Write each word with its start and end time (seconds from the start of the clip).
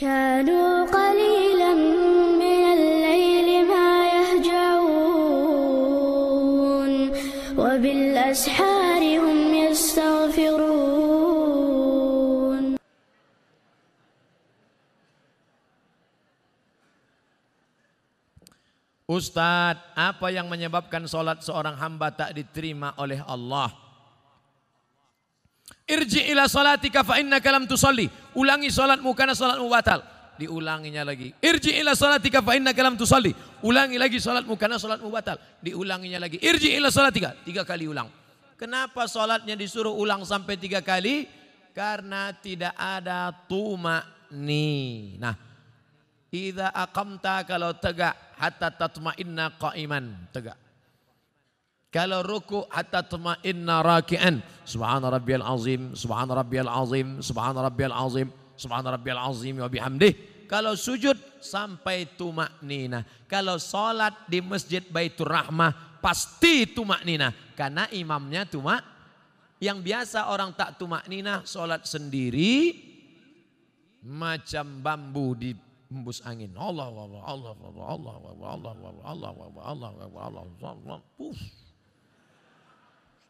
كانوا 0.00 0.84
قليلا 0.92 1.74
من 2.36 2.62
الليل 2.76 3.48
ما 3.64 3.88
يهجعون 4.12 4.92
وبالأسحار 7.56 9.02
هم 9.18 9.54
يستغفرون 9.54 10.76
Ustadz, 19.06 19.80
apa 19.94 20.34
yang 20.34 20.50
menyebabkan 20.50 21.06
sholat 21.06 21.38
seorang 21.40 21.78
hamba 21.78 22.10
tak 22.10 22.34
diterima 22.34 22.90
oleh 22.98 23.22
Allah? 23.24 23.70
Irji 25.91 26.31
ila 26.31 26.47
salatika 26.47 27.03
fa 27.03 27.19
innaka 27.19 27.51
lam 27.51 27.67
tusalli. 27.67 28.07
Ulangi 28.31 28.71
salatmu 28.71 29.11
karena 29.11 29.35
salatmu 29.35 29.67
batal. 29.67 29.99
Diulanginya 30.39 31.03
lagi. 31.03 31.35
Irji 31.43 31.75
ila 31.83 31.91
salatika 31.99 32.39
fa 32.39 32.55
innaka 32.55 32.79
lam 32.79 32.95
tusalli. 32.95 33.35
Ulangi 33.59 33.99
lagi 33.99 34.23
salatmu 34.23 34.55
karena 34.55 34.79
salatmu 34.79 35.11
batal. 35.11 35.35
Diulanginya 35.59 36.23
lagi. 36.23 36.39
Irji 36.39 36.79
ila 36.79 36.87
salatika. 36.87 37.35
Tiga 37.43 37.67
kali 37.67 37.91
ulang. 37.91 38.07
Kenapa 38.55 39.03
salatnya 39.11 39.59
disuruh 39.59 39.91
ulang 39.91 40.23
sampai 40.23 40.55
tiga 40.55 40.79
kali? 40.79 41.27
Karena 41.75 42.31
tidak 42.39 42.71
ada 42.79 43.35
tuma 43.51 44.07
ni. 44.31 45.15
Nah, 45.19 45.35
Idza 46.31 46.71
aqamta 46.71 47.43
kalau 47.43 47.75
tegak 47.75 48.15
hatta 48.39 48.71
tatma'inna 48.71 49.51
qa'iman 49.59 50.31
tegak. 50.31 50.55
Kalau 51.91 52.23
ruku 52.23 52.63
hatta 52.71 53.03
tatma'inna 53.03 53.83
raki'an. 53.83 54.39
Subhana 54.63 55.11
rabbiyal 55.11 55.43
azim, 55.43 55.91
subhana 55.91 56.31
rabbiyal 56.39 56.71
azim, 56.71 57.19
subhana 57.19 57.67
rabbiyal 57.67 57.91
azim, 57.91 58.31
subhana 58.55 58.95
rabbiyal 58.95 59.19
azim 59.27 59.59
wa 59.59 59.67
bihamdih. 59.67 60.15
Kalau 60.47 60.75
sujud 60.79 61.19
sampai 61.43 62.07
tumaknina. 62.15 63.03
Kalau 63.27 63.59
salat 63.59 64.15
di 64.31 64.39
Masjid 64.39 64.79
Baitur 64.83 65.27
Rahmah 65.27 65.99
pasti 65.99 66.67
tumaknina 66.71 67.31
karena 67.59 67.87
imamnya 67.91 68.47
tumak 68.47 68.83
yang 69.59 69.83
biasa 69.83 70.31
orang 70.31 70.55
tak 70.55 70.79
tumaknina 70.79 71.43
salat 71.43 71.83
sendiri 71.87 72.75
macam 74.03 74.79
bambu 74.79 75.35
di 75.35 75.51
hembus 75.91 76.23
angin. 76.23 76.55
Allah 76.55 76.87
Allah 76.87 77.03
Allah 77.03 77.21
Allah 77.27 77.53
Allah 77.87 78.15
Allah 78.47 78.73
Allah 79.03 79.31
Allah 79.31 79.31
Allah 79.59 79.91
Allah 80.19 80.43
Allah 80.71 80.99
Puff. 81.15 81.70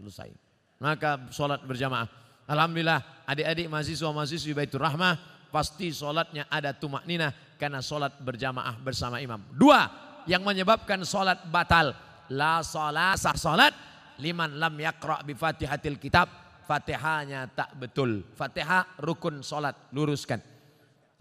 Selesai. 0.02 0.34
Maka 0.82 1.30
sholat 1.30 1.62
berjamaah. 1.62 2.10
Alhamdulillah 2.50 3.30
adik-adik 3.30 3.70
mahasiswa-mahasiswi 3.70 4.58
Baitur 4.58 4.82
Rahmah 4.82 5.46
pasti 5.54 5.94
sholatnya 5.94 6.50
ada 6.50 6.74
tumak 6.74 7.06
nina 7.06 7.30
karena 7.62 7.86
sholat 7.86 8.18
berjamaah 8.18 8.82
bersama 8.82 9.22
imam. 9.22 9.38
Dua 9.54 9.86
yang 10.26 10.42
menyebabkan 10.42 11.06
sholat 11.06 11.46
batal. 11.54 11.94
La 12.34 12.66
sholat 12.66 13.22
sah 13.22 13.38
sholat 13.38 13.78
liman 14.18 14.58
lam 14.58 14.74
yakra 14.82 15.22
bi 15.22 15.38
fatihatil 15.38 16.02
kitab. 16.02 16.26
Fatihahnya 16.66 17.46
tak 17.54 17.78
betul. 17.78 18.26
Fatihah 18.34 18.98
rukun 18.98 19.46
sholat 19.46 19.78
luruskan. 19.94 20.42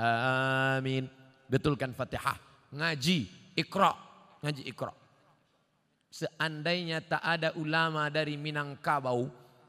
آمين. 0.00 1.08
Betulkan 1.48 1.96
Fatihah. 1.96 2.36
Ngaji 2.76 3.24
اقرأ 3.56 3.96
ngaji 4.44 4.68
اقرأ 4.68 4.92
seandainya 6.08 7.04
tak 7.04 7.22
ada 7.22 7.52
ulama 7.56 8.08
dari 8.08 8.34
Minangkabau 8.40 9.28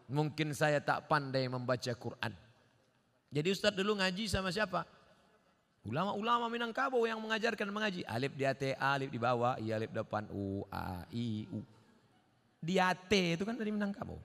mungkin 0.09 0.55
saya 0.55 0.79
tak 0.79 1.05
pandai 1.11 1.45
membaca 1.51 1.91
Quran 1.95 2.33
jadi 3.29 3.47
Ustaz 3.53 3.75
dulu 3.75 3.99
ngaji 3.99 4.25
sama 4.25 4.49
siapa 4.49 4.87
ulama-ulama 5.83 6.47
Minangkabau 6.47 7.03
yang 7.05 7.19
mengajarkan 7.19 7.67
mengaji 7.69 8.01
alif 8.07 8.33
di 8.35 8.47
atas 8.47 8.75
alif 8.79 9.11
di 9.11 9.19
bawah 9.19 9.59
i 9.59 9.71
alif 9.71 9.91
depan 9.91 10.27
u 10.31 10.63
a 10.71 11.03
i 11.11 11.47
u 11.51 11.59
di 12.59 12.75
AT 12.75 13.11
itu 13.11 13.43
kan 13.47 13.55
dari 13.55 13.71
Minangkabau. 13.71 14.19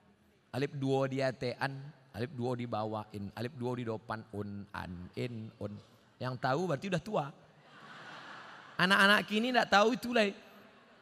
Alif 0.54 0.74
dua 0.74 1.06
di 1.06 1.22
AT 1.22 1.54
an, 1.58 1.78
alif 2.14 2.30
dua 2.34 2.58
di 2.58 2.66
bawah 2.66 3.06
in, 3.14 3.30
alif 3.34 3.54
dua 3.54 3.78
di 3.78 3.86
depan 3.86 4.22
un, 4.34 4.66
an, 4.74 4.92
in, 5.14 5.50
un. 5.62 5.72
Yang 6.18 6.34
tahu 6.42 6.60
berarti 6.66 6.86
udah 6.90 7.02
tua. 7.02 7.26
Anak-anak 8.74 9.20
kini 9.30 9.54
tidak 9.54 9.70
tahu 9.70 9.94
itu 9.94 10.10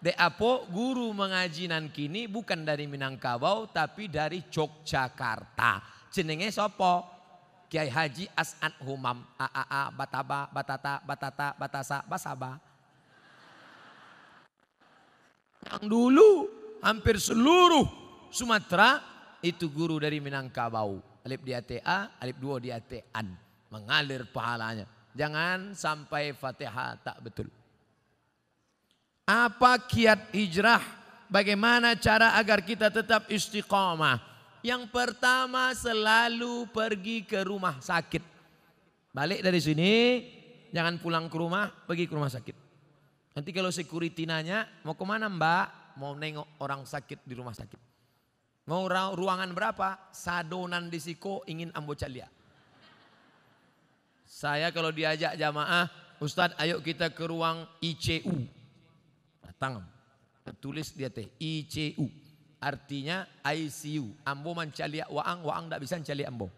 lah. 0.03 0.11
De 0.11 0.13
apo 0.19 0.67
guru 0.67 1.15
mengajinan 1.15 1.87
kini 1.95 2.27
bukan 2.27 2.67
dari 2.67 2.91
Minangkabau 2.91 3.71
tapi 3.71 4.11
dari 4.11 4.43
Yogyakarta. 4.51 5.79
Jenenge 6.11 6.51
sopo? 6.51 7.07
Kiai 7.71 7.89
Haji 7.89 8.29
As'ad 8.35 8.75
Humam. 8.83 9.23
A 9.39 9.47
a 9.47 9.65
a 9.65 9.83
bataba 9.95 10.51
batata 10.51 10.99
batata 11.07 11.55
batasa 11.55 11.99
basaba. 12.03 12.59
Yang 15.63 15.85
dulu 15.87 16.31
hampir 16.83 17.23
seluruh 17.23 18.03
Sumatera 18.33 18.99
itu 19.45 19.71
guru 19.71 20.03
dari 20.03 20.19
Minangkabau. 20.19 20.99
Alif 21.23 21.47
di 21.47 21.55
ATA, 21.55 22.19
alif 22.19 22.35
dua 22.43 22.59
di 22.59 22.75
ATAN. 22.75 23.31
Mengalir 23.71 24.27
pahalanya. 24.35 24.89
Jangan 25.15 25.77
sampai 25.77 26.35
fatihah 26.35 26.99
tak 26.99 27.23
betul. 27.23 27.47
Apa 29.33 29.81
kiat 29.81 30.29
hijrah? 30.37 30.85
Bagaimana 31.33 31.97
cara 31.97 32.37
agar 32.37 32.61
kita 32.61 32.93
tetap 32.93 33.33
istiqamah? 33.33 34.21
Yang 34.61 34.93
pertama 34.93 35.73
selalu 35.73 36.69
pergi 36.69 37.25
ke 37.25 37.41
rumah 37.41 37.81
sakit. 37.81 38.21
Balik 39.17 39.41
dari 39.41 39.57
sini, 39.57 39.93
jangan 40.69 41.01
pulang 41.01 41.33
ke 41.33 41.37
rumah, 41.41 41.73
pergi 41.73 42.05
ke 42.05 42.13
rumah 42.13 42.29
sakit. 42.29 42.57
Nanti 43.33 43.51
kalau 43.57 43.73
security 43.73 44.29
nanya, 44.29 44.69
mau 44.85 44.93
ke 44.93 45.05
mana 45.09 45.33
mbak? 45.33 45.97
Mau 45.97 46.13
nengok 46.13 46.61
orang 46.61 46.85
sakit 46.85 47.25
di 47.25 47.33
rumah 47.33 47.57
sakit. 47.57 47.81
Mau 48.69 48.85
ruangan 49.17 49.49
berapa? 49.57 50.13
Sadonan 50.13 50.93
di 50.93 51.01
Siko 51.01 51.41
ingin 51.49 51.73
ambo 51.73 51.97
calia. 51.97 52.29
Saya 54.29 54.69
kalau 54.77 54.93
diajak 54.93 55.41
jamaah, 55.41 55.89
Ustadz 56.21 56.61
ayo 56.61 56.85
kita 56.85 57.09
ke 57.17 57.25
ruang 57.25 57.65
ICU. 57.81 58.62
Datang. 59.63 59.79
Tulis 60.59 60.91
dia 60.91 61.07
teh 61.07 61.31
ICU. 61.39 62.11
Artinya 62.59 63.23
ICU. 63.47 64.11
Ambo 64.27 64.59
mencaliak 64.59 65.07
waang, 65.07 65.47
waang 65.47 65.71
tidak 65.71 65.87
bisa 65.87 65.95
mencaliak 66.03 66.29
ambo. 66.35 66.51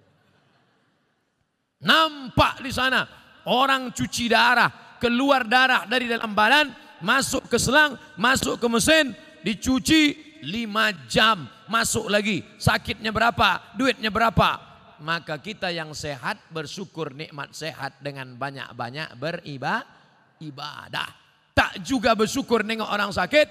Nampak 1.85 2.65
di 2.65 2.73
sana 2.73 3.05
orang 3.45 3.93
cuci 3.93 4.33
darah, 4.33 4.97
keluar 4.97 5.45
darah 5.45 5.85
dari 5.85 6.09
dalam 6.09 6.33
badan, 6.33 6.73
masuk 7.05 7.45
ke 7.45 7.61
selang, 7.61 7.93
masuk 8.17 8.57
ke 8.57 8.73
mesin, 8.73 9.13
dicuci 9.45 10.17
lima 10.49 10.89
jam, 11.05 11.45
masuk 11.69 12.09
lagi. 12.09 12.41
Sakitnya 12.57 13.13
berapa? 13.13 13.77
Duitnya 13.77 14.09
berapa? 14.09 14.57
Maka 15.05 15.37
kita 15.37 15.69
yang 15.69 15.93
sehat 15.93 16.41
bersyukur 16.49 17.13
nikmat 17.13 17.53
sehat 17.53 18.01
dengan 18.01 18.33
banyak-banyak 18.33 19.13
beribadah. 19.21 21.24
Tak 21.55 21.87
juga 21.87 22.19
bersyukur 22.19 22.67
nengok 22.67 22.91
orang 22.91 23.15
sakit, 23.15 23.47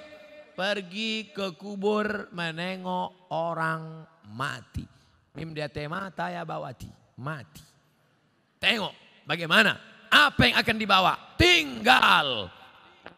pergi 0.59 1.31
ke 1.31 1.55
kubur 1.55 2.27
menengok 2.35 3.31
orang 3.31 4.03
mati. 4.27 4.83
Mim 5.39 5.55
dia 5.55 5.71
tema 5.71 6.11
taya 6.11 6.43
bawati, 6.43 6.91
mati. 7.15 7.63
Tengok 8.59 9.23
bagaimana, 9.23 9.79
apa 10.11 10.41
yang 10.45 10.55
akan 10.59 10.75
dibawa? 10.77 11.13
Tinggal 11.39 12.51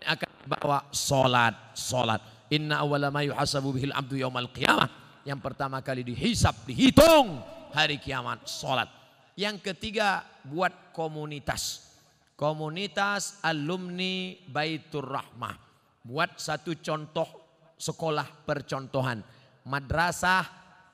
akan 0.06 0.30
dibawa 0.46 0.80
solat, 0.94 1.54
solat. 1.74 2.22
Inna 2.54 2.86
awwala 2.86 3.10
ma 3.10 3.26
yuhasabu 3.26 3.74
bihil 3.74 3.92
abdu 3.92 4.22
yaumal 4.22 4.54
qiyamah. 4.54 4.88
Yang 5.26 5.42
pertama 5.42 5.82
kali 5.82 6.06
dihisap, 6.06 6.54
dihitung 6.70 7.42
hari 7.74 7.98
kiamat, 7.98 8.46
solat. 8.46 8.88
Yang 9.34 9.74
ketiga 9.74 10.22
buat 10.46 10.94
komunitas. 10.94 11.82
Komunitas 12.36 13.40
alumni 13.48 14.36
Baitur 14.52 15.08
Rahmah. 15.08 15.56
Buat 16.04 16.36
satu 16.36 16.76
contoh 16.84 17.28
sekolah 17.80 18.44
percontohan. 18.44 19.24
Madrasah 19.66 20.44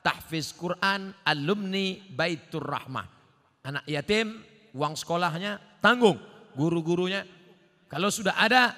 tahfiz 0.06 0.54
Quran 0.54 1.10
alumni 1.26 1.98
Baitur 2.14 2.62
Rahmah. 2.62 3.06
Anak 3.66 3.82
yatim, 3.90 4.38
uang 4.70 4.94
sekolahnya 4.94 5.58
tanggung. 5.82 6.18
Guru-gurunya. 6.54 7.26
Kalau 7.90 8.08
sudah 8.08 8.38
ada, 8.38 8.72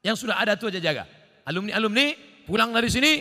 yang 0.00 0.16
sudah 0.16 0.40
ada 0.40 0.56
itu 0.56 0.72
aja 0.72 0.80
jaga. 0.80 1.04
Alumni-alumni 1.44 2.16
pulang 2.48 2.72
dari 2.72 2.88
sini, 2.88 3.20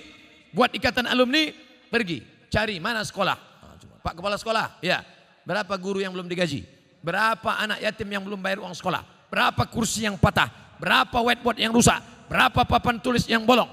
buat 0.56 0.72
ikatan 0.72 1.04
alumni, 1.04 1.52
pergi. 1.92 2.24
Cari 2.48 2.80
mana 2.80 3.04
sekolah. 3.04 3.38
Ah. 3.62 3.76
Pak 4.02 4.14
Kepala 4.18 4.40
Sekolah, 4.40 4.80
ya. 4.82 5.04
Berapa 5.46 5.76
guru 5.78 6.02
yang 6.02 6.16
belum 6.16 6.26
digaji? 6.26 6.79
Berapa 7.00 7.56
anak 7.60 7.80
yatim 7.80 8.10
yang 8.12 8.24
belum 8.24 8.40
bayar 8.40 8.60
uang 8.60 8.76
sekolah? 8.76 9.04
Berapa 9.32 9.64
kursi 9.70 10.04
yang 10.04 10.20
patah? 10.20 10.52
Berapa 10.80 11.20
whiteboard 11.24 11.60
yang 11.60 11.72
rusak? 11.72 12.00
Berapa 12.28 12.68
papan 12.68 13.00
tulis 13.00 13.26
yang 13.26 13.44
bolong? 13.48 13.70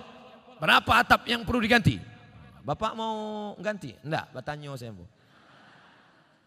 Berapa 0.57 1.05
atap 1.05 1.29
yang 1.29 1.45
perlu 1.45 1.61
diganti? 1.61 2.01
Bapak 2.67 2.99
mau 2.99 3.53
ganti? 3.63 3.95
Enggak, 4.03 4.33
bertanya 4.35 4.75
saya 4.75 4.91
mau. 4.91 5.07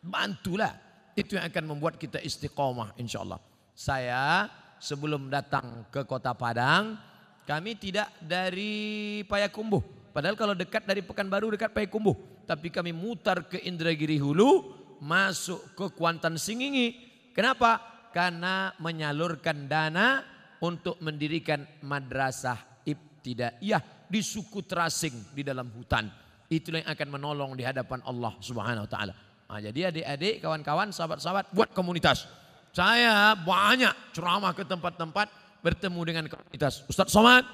Bantulah. 0.04 0.74
Itu 1.16 1.36
yang 1.36 1.48
akan 1.52 1.64
membuat 1.76 2.00
kita 2.00 2.20
istiqomah 2.24 2.96
insya 2.96 3.24
Allah. 3.24 3.40
Saya 3.76 4.48
sebelum 4.80 5.28
datang 5.28 5.88
ke 5.92 6.08
kota 6.08 6.32
Padang, 6.32 6.96
kami 7.44 7.76
tidak 7.76 8.08
dari 8.24 9.22
Payakumbuh. 9.28 9.84
Padahal 10.16 10.36
kalau 10.40 10.56
dekat 10.56 10.84
dari 10.88 11.04
Pekanbaru 11.04 11.56
dekat 11.56 11.72
Payakumbuh. 11.76 12.16
Tapi 12.50 12.74
kami 12.74 12.90
mutar 12.96 13.46
ke 13.46 13.62
Indragiri 13.62 14.18
Hulu, 14.18 14.79
masuk 15.04 15.76
ke 15.76 15.86
Kuantan 15.96 16.36
Singingi. 16.36 16.96
Kenapa? 17.36 17.80
Karena 18.12 18.74
menyalurkan 18.82 19.70
dana 19.70 20.24
untuk 20.60 21.00
mendirikan 21.00 21.64
madrasah 21.86 22.84
ibtidaiyah 22.84 24.10
di 24.10 24.20
suku 24.20 24.66
terasing 24.66 25.32
di 25.32 25.46
dalam 25.46 25.70
hutan. 25.72 26.10
Itulah 26.50 26.82
yang 26.82 26.90
akan 26.90 27.08
menolong 27.14 27.52
di 27.54 27.62
hadapan 27.62 28.02
Allah 28.04 28.34
Subhanahu 28.42 28.90
wa 28.90 28.92
taala. 28.92 29.14
Nah, 29.50 29.62
jadi 29.62 29.94
adik-adik, 29.94 30.42
kawan-kawan, 30.42 30.90
sahabat-sahabat 30.90 31.54
buat 31.54 31.70
komunitas. 31.74 32.26
Saya 32.74 33.34
banyak 33.38 34.14
ceramah 34.14 34.54
ke 34.54 34.66
tempat-tempat 34.66 35.30
bertemu 35.62 36.02
dengan 36.06 36.26
komunitas. 36.30 36.86
Ustadz 36.86 37.14
Somad, 37.14 37.46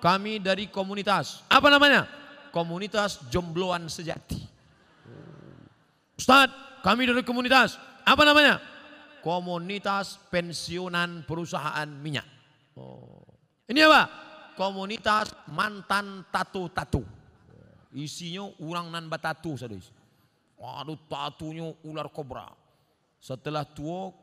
kami 0.00 0.40
dari 0.40 0.68
komunitas. 0.68 1.44
Apa 1.48 1.68
namanya? 1.72 2.08
Komunitas 2.52 3.20
Jombloan 3.32 3.88
Sejati. 3.88 4.51
Ustadz, 6.22 6.86
kami 6.86 7.10
dari 7.10 7.26
komunitas. 7.26 7.82
Apa 8.06 8.22
namanya? 8.22 8.62
Komunitas 9.26 10.22
Pensiunan 10.30 11.26
Perusahaan 11.26 11.90
Minyak. 11.90 12.22
Oh. 12.78 13.26
Ini 13.66 13.90
apa? 13.90 14.02
Komunitas 14.54 15.34
mantan 15.50 16.22
tatu-tatu. 16.30 17.02
Isinya 17.98 18.46
orang 18.62 18.94
nan 18.94 19.10
batatu 19.10 19.58
sadis. 19.58 19.90
Waduh 20.62 20.94
tatunya 21.10 21.74
ular 21.82 22.06
kobra. 22.06 22.46
Setelah 23.18 23.66
tua, 23.66 24.14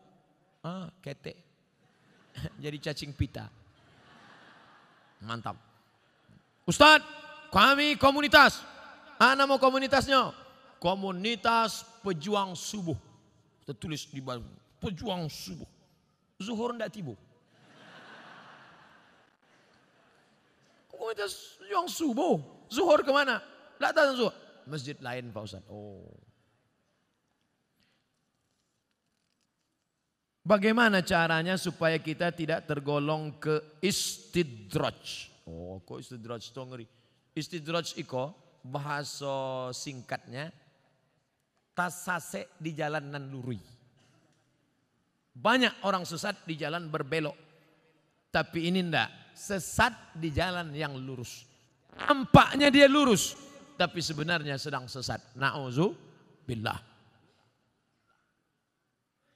ah 0.64 0.88
ketek. 1.04 1.36
Jadi 2.64 2.80
cacing 2.80 3.12
pita. 3.12 3.52
Mantap. 5.20 5.60
Ustadz, 6.64 7.04
kami 7.52 8.00
komunitas. 8.00 8.64
Ah, 9.20 9.36
nama 9.36 9.60
komunitasnya? 9.60 10.49
Komunitas 10.80 11.84
Pejuang 12.00 12.56
Subuh. 12.56 12.96
Kita 13.62 13.76
tulis 13.76 14.08
di 14.08 14.24
bawah. 14.24 14.42
Pejuang 14.80 15.28
Subuh. 15.28 15.68
Zuhur 16.40 16.72
ndak 16.72 16.96
tiba. 16.96 17.14
Komunitas 20.88 21.60
Pejuang 21.60 21.92
Subuh. 21.92 22.40
Zuhur 22.72 23.04
ke 23.04 23.12
mana? 23.12 23.44
Nggak 23.76 23.92
tahu 23.92 24.10
zuhur. 24.16 24.36
Masjid 24.64 24.96
lain 25.04 25.36
Pak 25.36 25.44
Ustadz. 25.44 25.68
Oh. 25.68 26.08
Bagaimana 30.50 31.06
caranya 31.06 31.60
supaya 31.62 32.02
kita 32.02 32.34
tidak 32.34 32.66
tergolong 32.66 33.38
ke 33.38 33.62
istidraj? 33.86 35.30
Oh, 35.46 35.78
kok 35.84 36.02
istidraj 36.02 36.42
itu 36.42 36.62
ngeri. 36.64 36.86
Istidraj 37.38 37.94
iko 38.02 38.34
bahasa 38.66 39.70
singkatnya 39.76 40.50
tasase 41.80 42.52
di 42.60 42.76
jalan 42.76 43.16
nan 43.16 43.32
lurui. 43.32 43.56
Banyak 45.32 45.88
orang 45.88 46.04
sesat 46.04 46.44
di 46.44 46.60
jalan 46.60 46.92
berbelok. 46.92 47.38
Tapi 48.28 48.68
ini 48.68 48.84
ndak, 48.84 49.32
sesat 49.32 50.12
di 50.20 50.28
jalan 50.36 50.76
yang 50.76 51.00
lurus. 51.00 51.48
Nampaknya 51.96 52.68
dia 52.68 52.92
lurus, 52.92 53.40
tapi 53.80 54.04
sebenarnya 54.04 54.60
sedang 54.60 54.92
sesat. 54.92 55.24
Nauzu 55.40 55.96
billah. 56.44 56.76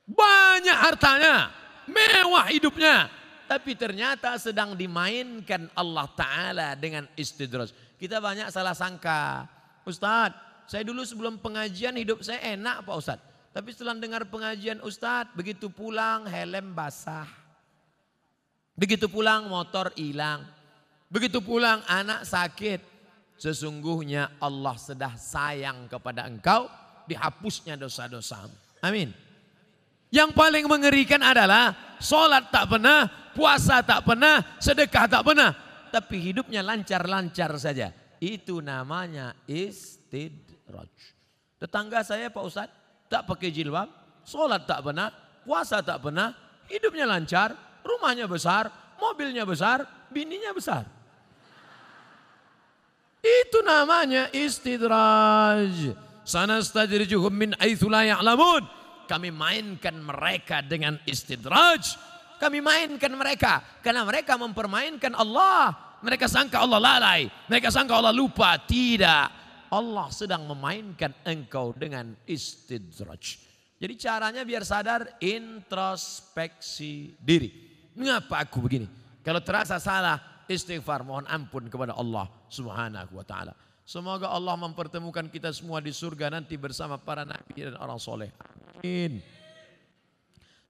Banyak 0.03 0.77
hartanya, 0.83 1.47
mewah 1.87 2.51
hidupnya, 2.51 3.07
tapi 3.47 3.79
ternyata 3.79 4.35
sedang 4.35 4.75
dimainkan 4.75 5.71
Allah 5.71 6.11
Ta'ala 6.11 6.69
dengan 6.75 7.07
istidraj. 7.15 7.71
Kita 7.95 8.19
banyak 8.19 8.51
salah 8.51 8.75
sangka. 8.75 9.47
Ustadz, 9.87 10.52
saya 10.67 10.83
dulu 10.87 11.03
sebelum 11.03 11.39
pengajian 11.39 11.95
hidup 11.99 12.23
saya 12.23 12.55
enak 12.55 12.87
Pak 12.87 12.95
Ustadz. 12.95 13.25
Tapi 13.53 13.69
setelah 13.69 13.93
dengar 14.01 14.25
pengajian 14.25 14.81
Ustadz, 14.81 15.37
begitu 15.37 15.69
pulang 15.69 16.25
helm 16.25 16.73
basah. 16.73 17.29
Begitu 18.73 19.05
pulang 19.05 19.45
motor 19.45 19.93
hilang. 19.93 20.41
Begitu 21.13 21.37
pulang 21.45 21.85
anak 21.85 22.25
sakit. 22.25 22.81
Sesungguhnya 23.37 24.41
Allah 24.41 24.73
sudah 24.73 25.13
sayang 25.13 25.85
kepada 25.85 26.25
engkau, 26.25 26.65
dihapusnya 27.05 27.77
dosa-dosa. 27.77 28.49
Amin. 28.81 29.13
Yang 30.09 30.33
paling 30.33 30.65
mengerikan 30.65 31.21
adalah 31.21 31.97
sholat 32.01 32.49
tak 32.49 32.69
pernah, 32.69 33.05
puasa 33.33 33.81
tak 33.85 34.05
pernah, 34.05 34.57
sedekah 34.57 35.05
tak 35.09 35.21
pernah. 35.25 35.51
Tapi 35.93 36.17
hidupnya 36.33 36.65
lancar-lancar 36.65 37.53
saja. 37.61 37.93
Itu 38.17 38.61
namanya 38.65 39.37
istidraj. 40.73 40.89
Tetangga 41.61 42.01
saya 42.01 42.27
Pak 42.33 42.43
Ustadz 42.43 42.75
tak 43.07 43.29
pakai 43.29 43.53
jilbab, 43.53 43.87
sholat 44.25 44.65
tak 44.65 44.81
pernah, 44.81 45.13
puasa 45.45 45.85
tak 45.85 46.01
pernah, 46.01 46.33
hidupnya 46.65 47.05
lancar, 47.05 47.53
rumahnya 47.85 48.25
besar, 48.25 48.73
mobilnya 48.97 49.45
besar, 49.45 49.85
bininya 50.09 50.49
besar. 50.51 50.83
Itu 53.23 53.63
namanya 53.63 54.33
istidraj. 54.35 55.95
Sanastajrijuhum 56.27 57.31
min 57.31 57.51
aitsu 57.55 57.87
la 57.87 58.03
ya'lamun. 58.03 58.67
Kami 59.07 59.31
mainkan 59.31 59.95
mereka 59.95 60.59
dengan 60.59 60.99
istidraj. 61.07 61.95
Kami 62.41 62.59
mainkan 62.59 63.13
mereka 63.15 63.63
karena 63.79 64.03
mereka 64.03 64.35
mempermainkan 64.35 65.15
Allah. 65.15 65.95
Mereka 66.03 66.27
sangka 66.27 66.59
Allah 66.59 66.83
lalai, 66.83 67.31
mereka 67.47 67.71
sangka 67.71 67.95
Allah 67.95 68.11
lupa. 68.11 68.59
Tidak. 68.59 69.42
Allah 69.73 70.05
sedang 70.13 70.45
memainkan 70.45 71.09
engkau 71.25 71.73
dengan 71.73 72.13
istidraj. 72.29 73.41
Jadi 73.81 73.93
caranya 73.97 74.45
biar 74.45 74.61
sadar 74.61 75.17
introspeksi 75.17 77.17
diri. 77.17 77.49
Mengapa 77.97 78.45
aku 78.45 78.61
begini? 78.61 78.85
Kalau 79.25 79.41
terasa 79.41 79.81
salah, 79.81 80.45
istighfar 80.45 81.01
mohon 81.01 81.25
ampun 81.25 81.73
kepada 81.73 81.97
Allah 81.97 82.29
Subhanahu 82.53 83.17
wa 83.17 83.25
taala. 83.25 83.57
Semoga 83.83 84.31
Allah 84.31 84.55
mempertemukan 84.55 85.27
kita 85.27 85.51
semua 85.51 85.83
di 85.83 85.91
surga 85.91 86.31
nanti 86.31 86.55
bersama 86.55 86.95
para 86.95 87.27
nabi 87.27 87.67
dan 87.67 87.75
orang 87.81 87.99
soleh. 87.99 88.31
Amin. 88.79 89.19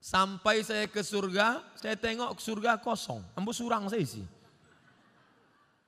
Sampai 0.03 0.65
saya 0.65 0.89
ke 0.89 0.99
surga, 0.99 1.61
saya 1.79 1.95
tengok 1.95 2.35
surga 2.39 2.81
kosong. 2.81 3.23
Ambo 3.37 3.53
surang 3.53 3.87
saya 3.87 4.03
sih. 4.03 4.25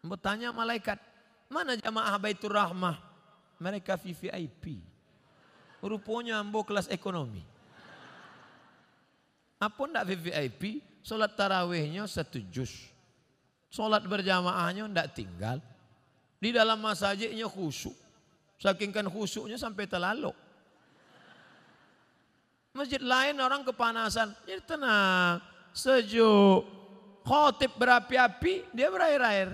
Ambo 0.06 0.16
tanya 0.16 0.54
malaikat, 0.54 1.02
mana 1.50 1.76
jamaah 1.76 2.16
Baitur 2.22 2.54
Rahmah? 2.54 2.96
Mereka 3.60 3.96
VVIP. 3.96 4.82
Rupanya 5.86 6.42
ambo 6.42 6.66
kelas 6.66 6.90
ekonomi. 6.90 7.46
Apa 9.62 9.82
ndak 9.88 10.08
VVIP? 10.12 10.84
Sholat 11.06 11.38
tarawihnya 11.38 12.10
satu 12.10 12.42
juz. 12.50 12.90
Sholat 13.70 14.02
berjamaahnya 14.04 14.90
ndak 14.90 15.14
tinggal. 15.14 15.62
Di 16.42 16.50
dalam 16.50 16.82
masjidnya 16.82 17.46
khusyuk. 17.46 17.94
Saking 18.58 18.90
kan 18.96 19.06
khusyuknya 19.06 19.60
sampai 19.60 19.86
terlalu. 19.86 20.32
Masjid 22.76 23.00
lain 23.00 23.40
orang 23.40 23.64
kepanasan. 23.64 24.36
Jadi 24.44 24.62
tenang, 24.68 25.40
sejuk. 25.72 26.68
Khotib 27.26 27.74
berapi-api, 27.80 28.70
dia 28.76 28.88
berair-air. 28.92 29.50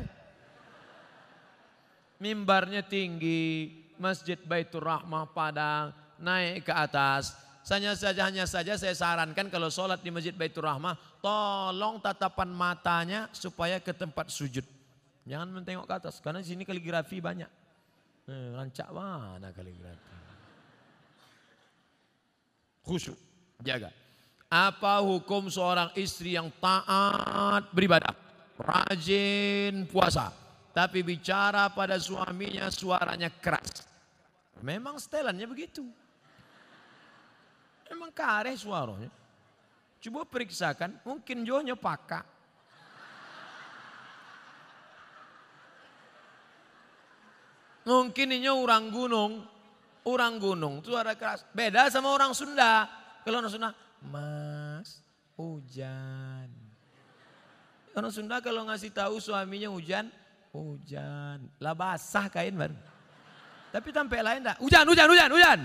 Mimbarnya 2.19 2.83
tinggi, 2.83 3.80
Masjid 4.01 4.41
Baitur 4.41 4.81
Rahmah 4.81 5.29
Padang, 5.29 5.93
naik 6.17 6.65
ke 6.65 6.73
atas. 6.73 7.37
Hanya 7.69 7.93
saja, 7.93 8.25
hanya 8.25 8.49
saja 8.49 8.73
saya 8.73 8.97
sarankan 8.97 9.47
kalau 9.53 9.69
sholat 9.69 10.01
di 10.01 10.09
Masjid 10.09 10.33
Baitur 10.33 10.65
Rahmah, 10.65 10.97
tolong 11.21 12.01
tatapan 12.01 12.49
matanya 12.49 13.29
supaya 13.29 13.77
ke 13.77 13.93
tempat 13.93 14.33
sujud. 14.33 14.65
Jangan 15.29 15.53
mentengok 15.53 15.85
ke 15.85 15.93
atas, 15.93 16.17
karena 16.17 16.41
di 16.41 16.49
sini 16.49 16.65
kaligrafi 16.65 17.21
banyak. 17.21 17.47
Eh, 18.25 18.47
rancak 18.57 18.89
mana 18.89 19.53
kaligrafi. 19.53 20.09
Khusyuk. 22.81 23.17
Jaga. 23.61 23.93
Apa 24.51 24.99
hukum 25.05 25.47
seorang 25.47 25.93
istri 25.95 26.35
yang 26.35 26.51
taat 26.59 27.71
beribadah? 27.71 28.11
Rajin 28.57 29.87
puasa. 29.87 30.33
Tapi 30.71 31.05
bicara 31.05 31.71
pada 31.71 31.95
suaminya 32.01 32.67
suaranya 32.67 33.31
keras. 33.31 33.80
Memang 34.61 35.01
setelannya 35.01 35.49
begitu. 35.49 35.83
Memang 37.89 38.13
kareh 38.13 38.55
suaranya. 38.55 39.11
Coba 40.01 40.25
periksakan, 40.25 40.97
mungkin 41.05 41.45
jonya 41.45 41.77
pakak. 41.77 42.25
Mungkin 47.81 48.27
ini 48.29 48.45
orang 48.45 48.93
gunung, 48.93 49.41
orang 50.05 50.37
gunung 50.37 50.85
suara 50.85 51.17
keras. 51.17 51.41
Beda 51.49 51.89
sama 51.89 52.13
orang 52.13 52.33
Sunda. 52.37 52.85
Kalau 53.25 53.41
orang 53.41 53.51
Sunda, 53.51 53.69
Mas, 54.05 55.01
hujan. 55.37 56.49
Orang 57.91 58.13
Sunda 58.13 58.37
kalau 58.39 58.63
ngasih 58.69 58.93
tahu 58.93 59.17
suaminya 59.17 59.67
hujan, 59.67 60.07
hujan. 60.53 61.43
Lah 61.59 61.75
basah 61.75 62.29
kain 62.31 62.55
baru. 62.55 62.77
Tapi 63.71 63.89
sampai 63.95 64.19
lain 64.19 64.43
enggak. 64.43 64.59
Hujan, 64.59 64.83
hujan, 64.83 65.07
hujan, 65.07 65.31
hujan. 65.31 65.59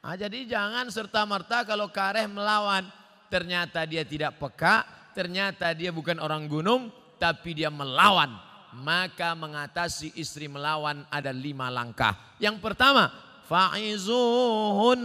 Nah, 0.00 0.16
jadi 0.16 0.48
jangan 0.48 0.88
serta-merta 0.88 1.64
kalau 1.64 1.88
kareh 1.92 2.28
melawan. 2.28 2.84
Ternyata 3.30 3.86
dia 3.86 4.02
tidak 4.02 4.42
peka, 4.42 4.82
ternyata 5.14 5.70
dia 5.70 5.94
bukan 5.94 6.18
orang 6.18 6.50
gunung, 6.50 6.90
tapi 7.16 7.54
dia 7.54 7.70
melawan. 7.70 8.34
Maka 8.74 9.38
mengatasi 9.38 10.18
istri 10.18 10.50
melawan 10.50 11.06
ada 11.10 11.30
lima 11.30 11.70
langkah. 11.70 12.34
Yang 12.42 12.58
pertama, 12.58 13.12
fa'izuhun 13.46 15.02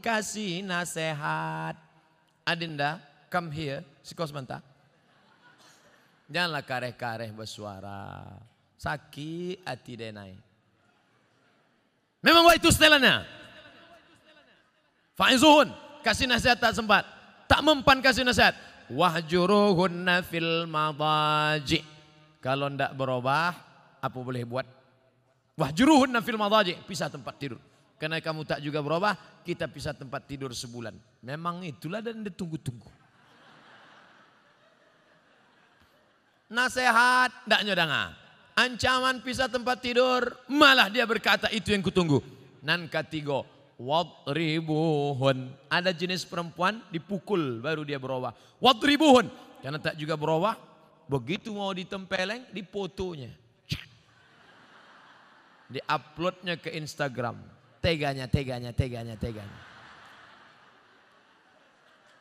kasih 0.00 0.60
nasihat. 0.60 1.76
Adinda, 2.44 3.00
come 3.32 3.48
here, 3.52 3.80
sikos 4.04 4.28
sebentar. 4.28 4.60
Janganlah 6.28 6.64
kareh-kareh 6.64 7.32
bersuara. 7.32 8.28
Sakit 8.78 9.66
hati 9.66 9.98
denai. 9.98 10.38
Memang 12.22 12.46
itu 12.54 12.70
setelannya. 12.70 13.26
Fa'izuhun, 15.18 15.66
kasih 16.06 16.30
nasihat 16.30 16.58
tak 16.62 16.78
sempat. 16.78 17.02
Tak 17.50 17.58
mempan 17.66 17.98
kasih 17.98 18.22
nasihat. 18.22 18.54
Wahjuruhunna 18.86 20.22
fil 20.22 20.70
madaji. 20.70 21.82
Kalau 22.38 22.70
ndak 22.70 22.94
berubah, 22.94 23.50
apa 23.98 24.14
boleh 24.14 24.46
buat? 24.46 24.66
Wahjuruhunna 25.58 26.22
fil 26.22 26.38
madaji. 26.38 26.78
Pisah 26.86 27.10
tempat 27.10 27.34
tidur. 27.34 27.58
Karena 27.98 28.22
kamu 28.22 28.46
tak 28.46 28.62
juga 28.62 28.78
berubah, 28.78 29.42
kita 29.42 29.66
pisah 29.66 29.90
tempat 29.90 30.22
tidur 30.22 30.54
sebulan. 30.54 30.94
Memang 31.18 31.66
itulah 31.66 31.98
dan 31.98 32.22
ditunggu-tunggu. 32.22 32.86
Nasihat, 36.46 37.42
ndak 37.42 37.60
nyodanga. 37.66 38.27
Ancaman 38.58 39.22
pisah 39.22 39.46
tempat 39.46 39.78
tidur, 39.78 40.34
malah 40.50 40.90
dia 40.90 41.06
berkata 41.06 41.46
itu 41.54 41.70
yang 41.70 41.78
kutunggu. 41.78 42.18
Nan 42.58 42.90
ketiga, 42.90 43.46
wadribuhun. 43.78 45.54
Ada 45.70 45.94
jenis 45.94 46.26
perempuan 46.26 46.82
dipukul 46.90 47.62
baru 47.62 47.86
dia 47.86 48.02
berubah. 48.02 48.34
Wadribuhun. 48.58 49.30
Karena 49.62 49.78
tak 49.78 49.94
juga 49.94 50.18
berubah, 50.18 50.58
begitu 51.06 51.54
mau 51.54 51.70
ditempeleng, 51.70 52.50
dipotonya. 52.50 53.30
Diuploadnya 55.70 56.58
ke 56.58 56.74
Instagram. 56.74 57.38
Teganya, 57.78 58.26
teganya, 58.26 58.74
teganya, 58.74 59.14
teganya. 59.14 59.58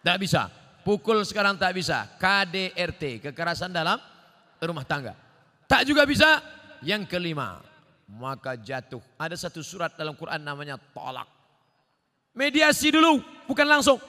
Tak 0.05 0.17
bisa. 0.21 0.53
Pukul 0.85 1.25
sekarang 1.25 1.57
tak 1.57 1.73
bisa. 1.73 2.05
KDRT, 2.21 3.25
kekerasan 3.25 3.73
dalam 3.73 3.97
rumah 4.61 4.85
tangga. 4.85 5.26
Tak 5.67 5.83
juga 5.83 6.07
bisa. 6.07 6.39
Yang 6.79 7.11
kelima, 7.11 7.59
maka 8.07 8.55
jatuh. 8.55 9.03
Ada 9.19 9.35
satu 9.35 9.59
surat 9.59 9.91
dalam 9.99 10.15
Quran 10.15 10.39
namanya 10.39 10.79
tolak. 10.79 11.27
Mediasi 12.31 12.93
dulu, 12.93 13.19
bukan 13.49 13.67
langsung. 13.67 13.99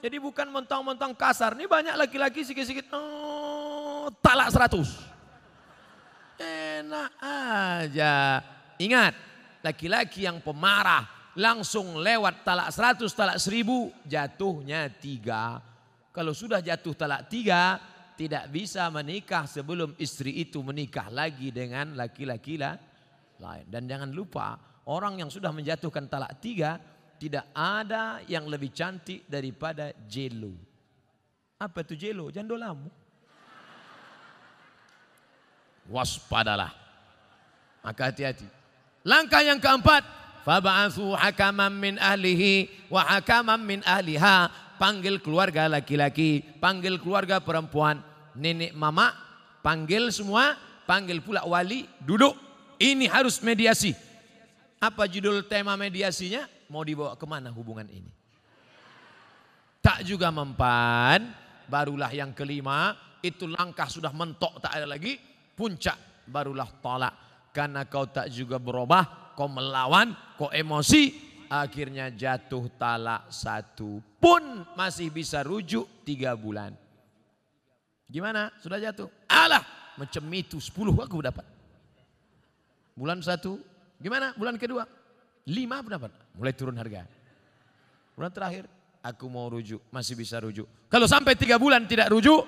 Jadi 0.00 0.16
bukan 0.16 0.48
mentang-mentang 0.48 1.12
kasar. 1.12 1.52
Ini 1.58 1.68
banyak 1.68 1.94
laki-laki 1.96 2.46
sikit-sikit, 2.46 2.88
oh, 2.92 4.08
talak 4.22 4.48
seratus. 4.52 4.96
Enak 6.40 7.10
aja. 7.20 8.40
Ingat, 8.80 9.12
laki-laki 9.60 10.24
yang 10.24 10.40
pemarah 10.40 11.04
langsung 11.36 12.00
lewat 12.00 12.44
talak 12.44 12.68
seratus, 12.72 13.12
talak 13.12 13.36
seribu, 13.36 13.92
jatuhnya 14.08 14.88
tiga. 14.88 15.60
Kalau 16.10 16.32
sudah 16.34 16.60
jatuh 16.64 16.96
talak 16.96 17.28
tiga, 17.28 17.80
tidak 18.20 18.52
bisa 18.52 18.84
menikah 18.92 19.48
sebelum 19.48 19.96
istri 19.96 20.44
itu 20.44 20.60
menikah 20.60 21.08
lagi 21.08 21.48
dengan 21.48 21.96
laki-laki 21.96 22.60
lain. 22.60 23.64
Dan 23.64 23.88
jangan 23.88 24.12
lupa, 24.12 24.60
orang 24.84 25.24
yang 25.24 25.32
sudah 25.32 25.48
menjatuhkan 25.48 26.04
talak 26.04 26.36
tiga, 26.36 26.76
tidak 27.16 27.48
ada 27.56 28.20
yang 28.28 28.44
lebih 28.44 28.76
cantik 28.76 29.24
daripada 29.24 29.96
jelo. 30.04 30.52
Apa 31.56 31.80
itu 31.80 31.96
jelo? 31.96 32.28
Jandolamu. 32.28 32.92
Waspadalah. 35.88 36.76
Maka 37.80 38.12
hati-hati. 38.12 38.44
Langkah 39.00 39.40
yang 39.40 39.56
keempat, 39.56 40.04
fab'atsu 40.44 41.16
hakaman 41.16 41.72
min 41.72 41.96
ahlihi 41.96 42.68
wa 42.92 43.00
hakaman 43.00 43.64
min 43.64 43.80
ahliha. 43.88 44.68
Panggil 44.76 45.20
keluarga 45.20 45.68
laki-laki, 45.68 46.40
panggil 46.56 46.96
keluarga 46.96 47.36
perempuan, 47.36 48.00
nenek 48.36 48.74
mama, 48.74 49.14
panggil 49.64 50.10
semua, 50.14 50.54
panggil 50.84 51.22
pula 51.22 51.46
wali, 51.46 51.86
duduk. 52.02 52.34
Ini 52.80 53.06
harus 53.12 53.38
mediasi. 53.44 53.92
Apa 54.80 55.04
judul 55.04 55.44
tema 55.44 55.76
mediasinya? 55.76 56.48
Mau 56.72 56.80
dibawa 56.80 57.18
ke 57.18 57.26
mana 57.28 57.52
hubungan 57.52 57.84
ini? 57.90 58.08
Tak 59.80 60.04
juga 60.04 60.32
mempan, 60.32 61.28
barulah 61.68 62.08
yang 62.12 62.32
kelima, 62.32 62.96
itu 63.20 63.44
langkah 63.48 63.88
sudah 63.88 64.12
mentok 64.12 64.60
tak 64.64 64.80
ada 64.80 64.86
lagi, 64.88 65.20
puncak 65.56 66.24
barulah 66.28 66.68
tolak. 66.80 67.14
Karena 67.52 67.84
kau 67.84 68.06
tak 68.06 68.30
juga 68.30 68.56
berubah, 68.56 69.34
kau 69.34 69.50
melawan, 69.50 70.14
kau 70.38 70.48
emosi, 70.48 71.30
akhirnya 71.50 72.14
jatuh 72.14 72.70
talak 72.78 73.26
satu 73.28 73.98
pun 74.22 74.62
masih 74.78 75.10
bisa 75.10 75.42
rujuk 75.42 76.06
tiga 76.06 76.38
bulan. 76.38 76.70
Gimana? 78.10 78.50
Sudah 78.58 78.82
jatuh? 78.82 79.06
Alah, 79.30 79.62
macam 79.94 80.26
itu 80.34 80.58
sepuluh 80.58 80.92
aku 80.98 81.22
dapat. 81.22 81.46
Bulan 82.98 83.22
satu, 83.22 83.56
gimana? 84.02 84.34
Bulan 84.34 84.58
kedua, 84.58 84.82
lima 85.46 85.78
aku 85.78 85.88
dapat. 85.94 86.10
Mulai 86.34 86.52
turun 86.58 86.74
harga. 86.74 87.06
Bulan 88.18 88.34
terakhir, 88.34 88.66
aku 89.00 89.30
mau 89.30 89.46
rujuk, 89.46 89.78
masih 89.94 90.18
bisa 90.18 90.42
rujuk. 90.42 90.66
Kalau 90.90 91.06
sampai 91.06 91.38
tiga 91.38 91.56
bulan 91.56 91.86
tidak 91.86 92.10
rujuk, 92.10 92.44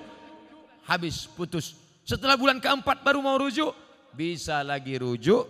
habis, 0.85 1.25
putus. 1.31 1.79
Setelah 2.03 2.35
bulan 2.35 2.59
keempat 2.59 2.99
baru 2.99 3.23
mau 3.23 3.39
rujuk, 3.39 3.71
bisa 4.11 4.61
lagi 4.61 4.99
rujuk, 4.99 5.47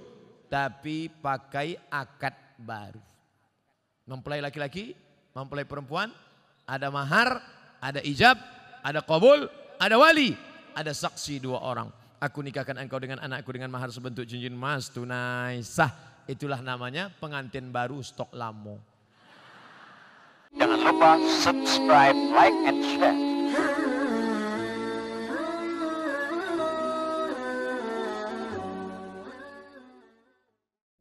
tapi 0.48 1.10
pakai 1.10 1.76
akad 1.90 2.38
baru. 2.62 3.02
Mempelai 4.06 4.46
laki-laki, 4.46 4.94
mempelai 5.34 5.66
perempuan, 5.66 6.14
ada 6.70 6.94
mahar, 6.94 7.42
ada 7.82 8.00
ijab, 8.06 8.38
ada 8.86 9.02
kabul, 9.02 9.50
ada 9.84 10.00
wali, 10.00 10.32
ada 10.72 10.96
saksi 10.96 11.44
dua 11.44 11.60
orang. 11.60 11.92
Aku 12.24 12.40
nikahkan 12.40 12.80
engkau 12.80 13.04
dengan 13.04 13.20
anakku 13.20 13.52
dengan 13.52 13.68
mahar 13.68 13.92
sebentuk 13.92 14.24
cincin 14.24 14.56
emas 14.56 14.88
tunai 14.88 15.60
sah. 15.60 15.92
Itulah 16.24 16.64
namanya 16.64 17.12
pengantin 17.20 17.68
baru 17.68 18.00
stok 18.00 18.32
lamo. 18.32 18.80
Jangan 20.56 20.80
lupa 20.88 21.20
subscribe, 21.44 22.16
like, 22.32 22.60
and 22.64 22.80
share. 22.96 23.20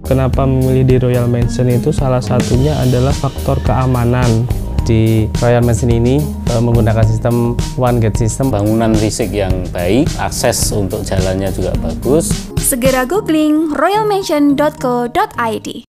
Kenapa 0.02 0.42
memilih 0.42 0.82
di 0.82 0.96
Royal 0.98 1.30
Mansion 1.30 1.70
itu 1.70 1.94
salah 1.94 2.18
satunya 2.18 2.74
adalah 2.82 3.14
faktor 3.14 3.62
keamanan. 3.62 4.50
Di 4.82 5.30
Royal 5.38 5.62
Mansion 5.62 5.94
ini 5.94 6.18
eh, 6.22 6.60
menggunakan 6.60 7.06
sistem 7.06 7.54
one 7.78 8.02
gate 8.02 8.18
system, 8.18 8.50
bangunan 8.50 8.90
risik 8.98 9.30
yang 9.30 9.64
baik, 9.70 10.10
akses 10.18 10.74
untuk 10.74 11.06
jalannya 11.06 11.54
juga 11.54 11.70
bagus. 11.78 12.52
Segera 12.58 13.06
googling 13.06 13.70
royalmansion.co.id. 13.74 15.68